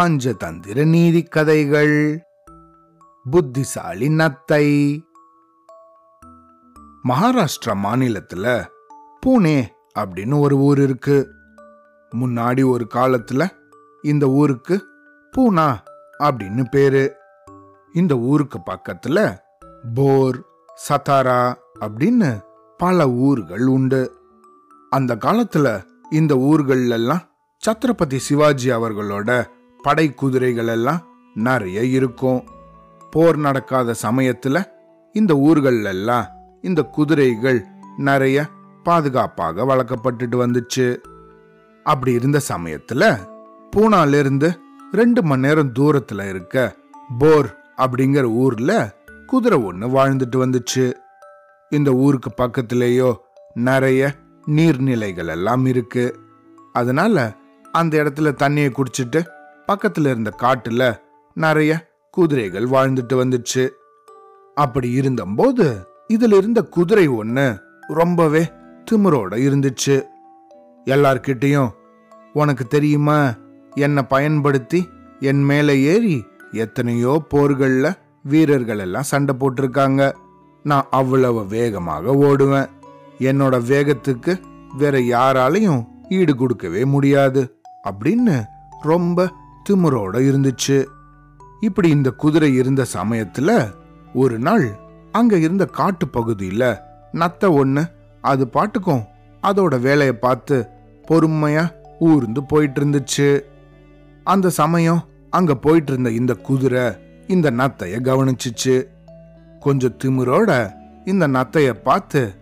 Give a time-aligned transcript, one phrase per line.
[0.00, 2.22] பஞ்சதந்திர நீதி கதைகள்.
[3.30, 5.00] புத்திசாலி நத்தை.
[7.08, 8.66] மகாராஷ்டிரா மாநிலத்துல
[9.26, 9.66] பூனே
[9.98, 11.30] அப்படின்னு ஒரு ஊர் இருக்கு.
[12.16, 13.48] முன்னாடி ஒரு காலத்துல
[14.02, 14.86] இந்த ஊருக்கு
[15.36, 15.76] பூனா
[16.18, 17.16] அப்படின்னு பேரு.
[17.92, 19.38] இந்த ஊருக்கு பக்கத்துல
[19.94, 20.42] போர்
[20.88, 22.40] சதாரா அப்படின்னு
[22.76, 24.16] பல ஊர்கள் உண்டு.
[24.90, 27.34] அந்த காலத்துல இந்த ஊர்கள்லாம்
[27.64, 29.44] சத்ரபதி சிவாஜி அவர்களோட
[29.82, 32.44] படை குதிரைகள் எல்லாம் நிறைய இருக்கும்.
[33.10, 34.64] போர் நடக்காத சமயத்துல
[35.12, 36.26] இந்த ஊர்கள் எல்லாம்
[36.62, 37.64] இந்த குதிரைகள்
[37.96, 38.46] நிறைய
[38.82, 40.96] பாதுகாப்பாக வளர்க்கப்பட்டுட்டு வந்துச்சு.
[41.84, 43.18] அப்படி இருந்த சமயத்துல
[43.76, 44.54] பூனாலிருந்து
[44.92, 46.76] ரெண்டு மணி நேரம் தூரத்துல இருக்க
[47.18, 48.94] போர் அப்படிங்கிற ஊர்ல
[49.26, 50.92] குதிரை ஒன்று வாழ்ந்துட்டு வந்துச்சு.
[51.70, 53.14] இந்த ஊருக்கு பக்கத்திலேயோ
[53.54, 54.12] நிறைய
[54.46, 56.18] நீர்நிலைகள் எல்லாம் இருக்கு.
[56.72, 57.32] அதனால
[57.76, 59.26] அந்த இடத்துல தண்ணியை குடிச்சிட்டு
[59.72, 60.98] பக்கத்துல இருந்த காட்டுல
[61.34, 63.68] நிறைய குதிரைகள் வாழ்ந்துட்டு வந்துச்சு.
[64.54, 68.50] அப்படி இருந்தபோது இதுல இருந்த குதிரை ஒண்ணு ரொம்பவே
[68.90, 70.02] திமிரோட இருந்துச்சு.
[70.84, 71.70] எல்லார்கிட்டயும்
[72.32, 73.34] உனக்கு தெரியுமா?
[73.74, 74.88] என்னை பயன்படுத்தி
[75.20, 77.92] என் மேல ஏறி எத்தனையோ போர்களில்
[78.22, 80.12] வீரர்கள் எல்லாம் சண்டை போட்டிருக்காங்க.
[80.62, 82.68] நான் அவ்வளவு வேகமாக ஓடுவேன்.
[83.18, 84.40] என்னோட வேகத்துக்கு
[84.78, 87.55] வேற யாராலையும் ஈடு கொடுக்கவே முடியாது.
[87.88, 88.44] அப்படின்னு
[88.82, 89.30] ரொம்ப
[89.68, 90.84] திமிரோட இருந்துச்சு.
[91.60, 93.74] இப்படி இந்த குதிரை இருந்த சமயத்துல
[94.14, 94.76] ஒரு நாள்
[95.12, 96.78] அங்க இருந்த காட்டு பகுதியில
[97.12, 99.04] நத்த ஒண்ணு அது பாட்டுக்கும்
[99.42, 100.66] அதோட வேலையை பார்த்து
[101.08, 103.40] பொறுமையா ஊர்ந்து போயிட்டு இருந்துச்சு
[104.24, 106.84] அந்த சமயம் அங்க போயிட்டு இருந்த இந்த குதிரை
[107.26, 108.86] இந்த நத்தைய கவனிச்சிச்சு.
[109.60, 110.50] கொஞ்சம் திமிரோட
[111.04, 112.34] இந்த நத்தைய பார்த்து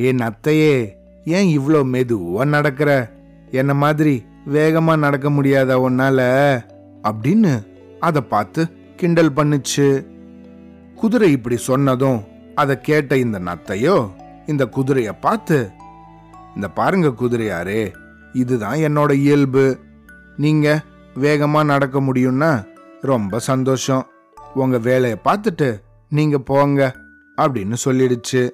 [0.00, 0.92] ஏ நத்தையே
[1.24, 3.12] ஏன் இவ்வளோ மெதுவா நடக்கிற?
[3.50, 6.20] என்ன மாதிரி வேகமா நடக்க முடியாதா உன்னால?
[7.02, 7.66] அப்படின்னு
[8.00, 10.06] அதை பார்த்து கிண்டல் பண்ணுச்சு.
[10.94, 14.10] குதிரை இப்படி சொன்னதும் அதை கேட்ட இந்த நத்தையோ
[14.46, 15.70] இந்த குதிரைய பார்த்து
[16.54, 17.92] இந்த பாருங்க குதிரையாரே
[18.32, 19.78] இதுதான் என்னோட இயல்பு.
[20.36, 20.80] நீங்க
[21.14, 22.66] வேகமா நடக்க முடியும்னா
[23.00, 24.06] ரொம்ப சந்தோஷம்.
[24.54, 26.94] உங்க வேலையை பார்த்துட்டு நீங்க போங்க
[27.36, 28.50] அப்படின்னு சொல்லிடுச்சு.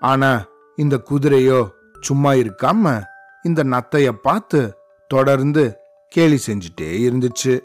[0.00, 0.44] ஆனா
[0.76, 1.68] இந்த குதிரையோ
[2.00, 3.02] சும்மா இருக்காம
[3.42, 4.77] இந்த நத்தைய பார்த்து
[5.08, 5.76] தொடர்ந்து
[6.08, 7.60] கேலி செஞ்சுட்டே இருந்துச்சு.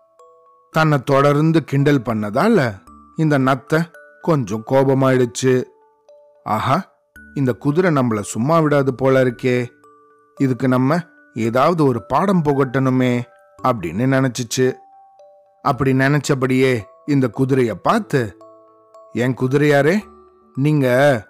[0.72, 2.74] தன்னை தொடர்ந்து கிண்டல் பண்ணதால
[3.16, 5.64] இந்த நத்தை கொஞ்சம் கோபமாயிடுச்சு.
[6.44, 6.92] ஆஹா
[7.34, 9.68] இந்த குதிரை நம்மள சும்மா விடாது போல இருக்கே.
[10.40, 11.00] இதுக்கு நம்ம
[11.34, 13.24] ஏதாவது ஒரு பாடம் புகட்டணுமே
[13.64, 14.74] அப்படின்னு நினைச்சிச்சு.
[15.62, 18.38] அப்படி நினைச்சபடியே இந்த குதிரைய பார்த்து
[19.14, 20.00] என் குதிரையாரே
[20.56, 20.88] நீங்க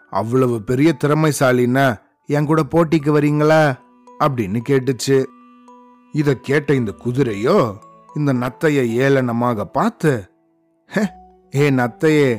[0.09, 3.79] அவ்வளவு பெரிய திறமைசாலின்னா என் கூட போட்டிக்கு வரீங்களா?
[4.19, 5.25] அப்படின்னு கேட்டுச்சு.
[6.13, 7.57] இதை கேட்ட இந்த குதிரையோ
[8.15, 10.11] இந்த நத்தைய ஏளனமாக பார்த்து
[10.89, 11.03] "ஹே,
[11.53, 12.29] ஏ நத்தையே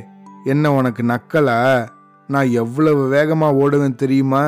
[0.45, 1.57] என்ன உனக்கு நக்கலா?
[2.29, 4.43] நான் எவ்வளவு வேகமா ஓடுவேன் தெரியுமா?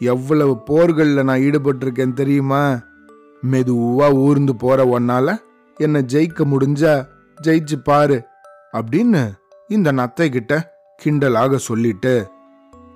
[0.00, 2.62] எவ்வளவு போர்களில் நான் ஈடுபட்டிருக்கேன் தெரியுமா?
[3.42, 5.28] மெதுவா ஊர்ந்து போற ஒன்னால
[5.76, 6.94] என்னை ஜெயிக்க முடிஞ்சா
[7.38, 8.18] ஜெயிச்சு பாரு
[8.72, 9.22] அப்படின்னு
[9.68, 10.54] இந்த நத்தை கிட்ட
[10.98, 12.14] கிண்டலாக சொல்லிட்டு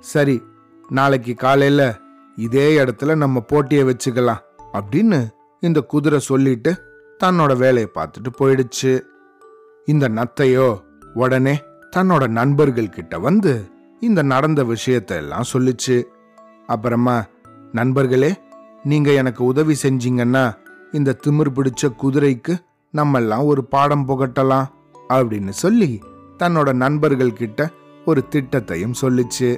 [0.05, 0.37] சரி
[0.89, 1.83] நாளைக்கு காலையில
[2.39, 4.43] இதே இடத்துல நம்ம போட்டியை வச்சுக்கலாம்
[4.73, 5.21] அப்படின்னு
[5.61, 6.71] இந்த குதிரை சொல்லிட்டு
[7.25, 9.01] தன்னோட வேலையை பார்த்துட்டு போயிடுச்சு.
[9.87, 10.81] இந்த நத்தையோ
[11.15, 11.55] உடனே
[11.97, 13.53] தன்னோட நண்பர்கள் கிட்ட வந்து
[14.01, 15.97] இந்த நடந்த விஷயத்தை எல்லாம் சொல்லுச்சு.
[16.67, 17.25] அப்புறமா
[17.73, 18.31] நண்பர்களே
[18.83, 20.57] நீங்க எனக்கு உதவி செஞ்சீங்கன்னா
[20.93, 22.55] இந்த திமிர் பிடிச்ச குதிரைக்கு
[22.95, 24.67] நம்மெல்லாம் ஒரு பாடம் புகட்டலாம்
[25.09, 26.01] அப்படின்னு சொல்லி
[26.39, 27.71] தன்னோட நண்பர்கள் கிட்ட
[28.05, 29.57] ஒரு திட்டத்தையும் சொல்லிச்சு.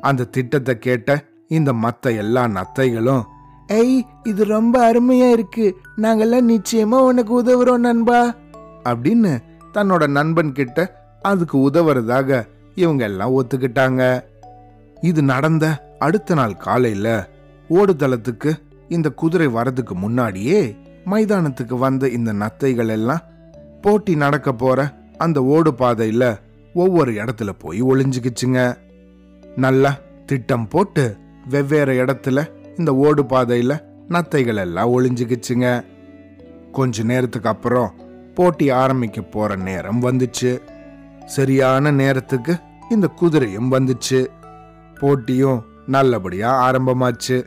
[0.00, 1.10] அந்த திட்டத்தை கேட்ட
[1.48, 3.24] இந்த மற்ற எல்லா நத்தைகளும்
[3.66, 5.76] ஏய் இது ரொம்ப அருமையா இருக்கு.
[5.96, 8.34] நாங்கெல்லாம் நிச்சயமா உனக்கு உதவுறோம் நண்பா.
[8.84, 9.38] அப்படின்னு
[9.74, 14.24] தன்னோட நண்பன் கிட்ட அதுக்கு உதவுறதாக இவங்க எல்லாம் ஒத்துக்கிட்டாங்க.
[15.00, 17.28] இது நடந்த அடுத்த நாள் காலையில
[17.70, 18.52] ஓடுதளத்துக்கு
[18.88, 20.76] இந்த குதிரை வரதுக்கு முன்னாடியே
[21.10, 23.20] மைதானத்துக்கு வந்த இந்த நத்தைகள் எல்லாம்
[23.82, 26.38] போட்டி நடக்க போற அந்த ஓடு பாதையில
[26.74, 28.76] ஒவ்வொரு இடத்துல போய் ஒளிஞ்சுக்கிச்சுங்க.
[29.56, 29.96] நல்லா
[30.26, 31.16] திட்டம் போட்டு
[31.48, 35.84] வெவ்வேறு இடத்துல இந்த ஓடு பாதையில் நத்தைகள் எல்லாம் ஒளிஞ்சுக்கிச்சுங்க
[36.72, 37.94] கொஞ்ச நேரத்துக்கு அப்புறம்
[38.34, 40.60] போட்டி ஆரம்பிக்க போற நேரம் வந்துச்சு.
[41.24, 42.58] சரியான நேரத்துக்கு
[42.90, 44.26] இந்த குதிரையும் வந்துச்சு.
[45.00, 47.46] போட்டியும் நல்லபடியா ஆரம்பமாச்சு.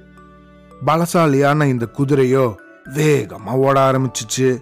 [0.86, 2.56] பலசாலியான இந்த குதிரையோ
[2.94, 4.58] வேகமா ஓட ஆரம்பிச்சிச்சு.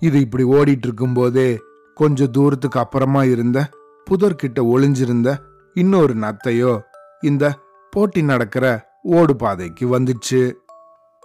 [0.00, 1.60] இது இப்படி ஓடிட்டு இருக்கும்போதே
[1.94, 3.68] கொஞ்ச தூரத்துக்கு அப்புறமா இருந்த
[4.10, 5.36] புதர்கிட்ட ஒளிஞ்சிருந்த
[5.74, 6.80] இன்னொரு நத்தையோ
[7.20, 7.52] இந்த
[7.90, 10.56] போட்டி நடக்கிற ஓடு பாதைக்கு வந்துச்சு.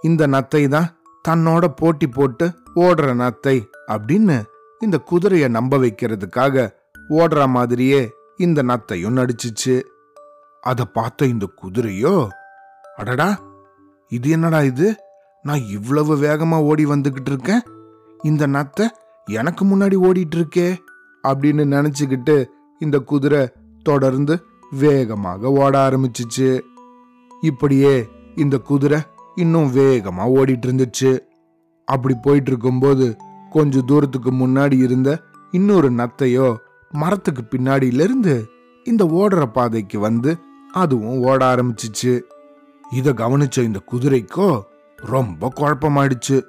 [0.02, 0.88] இந்த நத்தை தான்
[1.28, 4.42] தன்னோட போட்டி போட்டு ஓடுற நத்தை அப்படின்னு
[4.80, 6.72] இந்த குதிரைய நம்ப வைக்கிறதுக்காக
[7.08, 9.82] ஓடுற மாதிரியே இந்த நத்தையும் நடிச்சிச்சு.
[10.60, 12.28] அதை பார்த்த இந்த குதிரையோ
[12.96, 13.46] அடடா
[14.08, 14.96] இது என்னடா இது?
[15.42, 17.62] நான் இவ்வளவு வேகமா ஓடி வந்துகிட்டு இருக்கேன்.
[18.24, 18.86] இந்த நத்தை
[19.26, 20.76] எனக்கு முன்னாடி ஓடிட்டு இருக்கே
[21.28, 22.44] அப்படின்னு நினைச்சுக்கிட்டு
[22.78, 23.48] இந்த குதிரை
[23.82, 26.60] தொடர்ந்து வேகமாக ஓட ஆரம்பிச்சிச்சு.
[27.40, 29.00] இப்படியே இந்த குதிரை
[29.34, 31.18] இன்னும் வேகமா ஓடிட்டு இருந்துச்சு
[31.84, 33.16] அப்படி போயிட்டு இருக்கும்போது
[33.50, 35.20] கொஞ்ச தூரத்துக்கு முன்னாடி இருந்த
[35.50, 36.56] இன்னொரு நத்தையோ
[36.90, 38.48] மரத்துக்கு பின்னாடியில இருந்து
[38.84, 40.36] இந்த ஓடுற பாதைக்கு வந்து
[40.72, 42.20] அதுவும் ஓட ஆரம்பிச்சிச்சு.
[42.90, 44.60] இத கவனிச்ச இந்த குதிரைக்கோ
[44.96, 46.42] ரொம்ப குழப்பமாயிடுச்சு.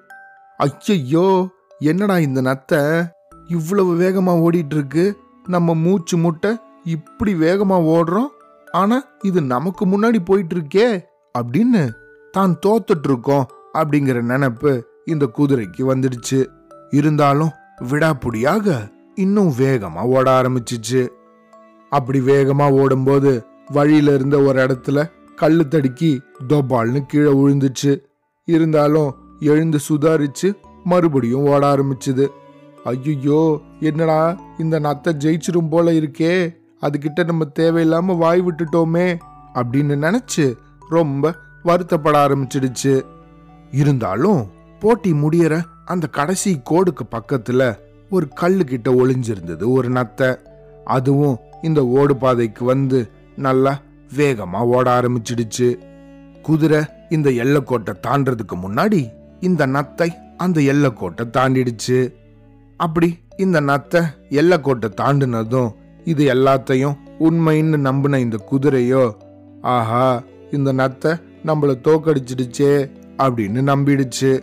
[0.58, 1.50] ஐயையோ
[1.80, 3.10] என்னடா இந்த நத்தை?
[3.48, 8.30] இவ்வளவு வேகமா ஓடிட்டு இருக்கு நம்ம மூச்சு முட்டை இப்படி வேகமா ஓடுறோம்?
[8.72, 11.04] ஆனா இது நமக்கு முன்னாடி போயிட்டு இருக்கே
[11.40, 11.90] அப்படின்னு
[12.32, 16.46] தான் தோத்துட்டு இருக்கோம் அப்படிங்கிற நினைப்பு இந்த குதிரைக்கு வந்துடுச்சு.
[16.90, 17.50] இருந்தாலும்
[17.90, 21.08] விடாப்புடியாக இன்னும் வேகமா ஓட ஆரம்பிச்சிச்சு.
[21.90, 28.02] அப்படி வேகமா ஓடும்போது வழியில இருந்த ஒரு இடத்துல கல்லு தடுக்கி தொபால்னு கீழே விழுந்துச்சு.
[28.46, 32.28] இருந்தாலும் எழுந்து சுதாரிச்சு மறுபடியும் ஓட ஆரம்பிச்சுது.
[32.84, 36.59] ஐயோ என்னடா இந்த நத்தை ஜெயிச்சிரும் போல இருக்கே.
[36.82, 39.08] அதுகிட்ட நம்ம தேவையில்லாமல் வாய் விட்டுட்டோமே
[39.54, 40.58] அப்படின்னு நினச்சி
[40.90, 41.34] ரொம்ப
[41.64, 43.06] வருத்தப்பட ஆரம்பிச்சிடுச்சு.
[43.72, 44.42] இருந்தாலும்
[44.80, 47.80] போட்டி முடியற அந்த கடைசி கோடுக்கு பக்கத்துல
[48.10, 50.40] ஒரு கல்லு கிட்ட ஒளிஞ்சிருந்தது ஒரு நத்தை.
[50.86, 53.82] அதுவும் இந்த ஓடு பாதைக்கு வந்து நல்லா
[54.16, 55.68] வேகமா ஓட ஆரம்பிச்சிடுச்சு.
[56.42, 59.02] குதிரை இந்த எல்லைக்கோட்டை தாண்டறதுக்கு முன்னாடி
[59.40, 62.00] இந்த நத்தை அந்த எல்லைக்கோட்டை தாண்டிடுச்சு.
[62.78, 65.70] அப்படி இந்த நத்தை எல்லைக்கோட்டை தாண்டினதும்
[66.06, 69.16] இது எல்லாத்தையும் உண்மைன்னு நம்பின இந்த குதிரையோ
[69.62, 71.12] ஆஹா இந்த நத்தை
[71.46, 74.42] நம்மள தோக்கடிச்சிடுச்சே அப்படின்னு நம்பிடுச்சு.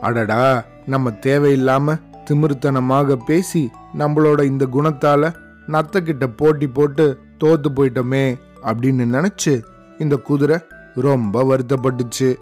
[0.00, 5.32] அடடா நம்ம தேவையில்லாம திமிருத்தனமாக பேசி நம்மளோட இந்த குணத்தால
[5.66, 9.62] நத்தக்கிட்ட போட்டி போட்டு தோத்து போயிட்டோமே அப்படின்னு நினைச்சு
[9.98, 10.58] இந்த குதிரை
[10.94, 12.34] ரொம்ப வருத்தப்பட்டுச்சு.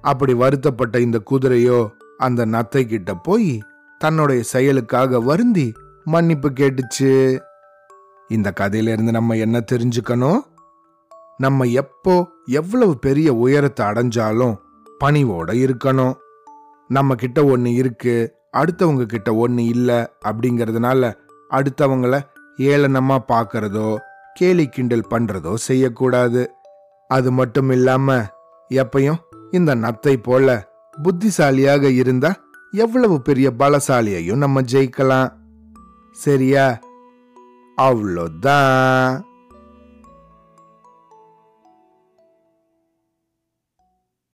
[0.00, 1.88] அப்படி வருத்தப்பட்ட இந்த குதிரையோ
[2.18, 3.62] அந்த நத்தை கிட்ட போய்
[3.98, 5.72] தன்னுடைய செயலுக்காக வருந்தி
[6.04, 7.38] மன்னிப்பு கேட்டுச்சு.
[8.36, 10.40] இந்த கதையிலிருந்து நம்ம என்ன தெரிஞ்சுக்கணும்?
[11.36, 12.14] நம்ம எப்போ
[12.46, 14.54] எவ்வளவு பெரிய உயரத்தை அடைஞ்சாலும்
[15.04, 16.14] பணிவோட இருக்கணும்.
[16.90, 18.14] நம்ம கிட்ட ஒன்று இருக்கு
[18.56, 19.98] அடுத்தவங்க கிட்ட ஒன்று இல்லை
[20.28, 21.10] அப்படிங்கிறதுனால
[21.50, 22.14] அடுத்தவங்கள
[22.70, 23.88] ஏளனமா பார்க்கறதோ
[24.34, 26.42] கேலி கிண்டல் பண்றதோ செய்யக்கூடாது.
[27.10, 28.16] அது மட்டும் இல்லாம
[28.70, 30.48] எப்பையும் இந்த நத்தை போல
[31.02, 32.30] புத்திசாலியாக இருந்தா
[32.72, 35.30] எவ்வளவு பெரிய பலசாலியையும் நம்ம ஜெயிக்கலாம்.
[36.16, 36.66] சரியா?
[37.80, 39.29] Hablo da.